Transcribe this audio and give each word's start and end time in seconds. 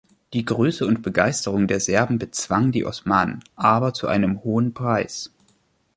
Die 0.33 0.43
Größe 0.45 0.87
und 0.87 1.03
Begeisterung 1.03 1.67
der 1.67 1.79
Serben 1.79 2.17
bezwang 2.17 2.71
die 2.71 2.85
Osmanen, 2.87 3.43
aber 3.55 3.93
zu 3.93 4.07
einem 4.07 4.43
hohen 4.43 4.73
Preis. 4.73 5.29